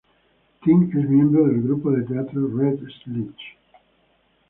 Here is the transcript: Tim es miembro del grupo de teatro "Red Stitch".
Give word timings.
Tim 0.63 0.87
es 0.97 1.07
miembro 1.09 1.45
del 1.45 1.61
grupo 1.61 1.91
de 1.91 2.01
teatro 2.01 2.47
"Red 2.57 2.79
Stitch". 2.87 3.53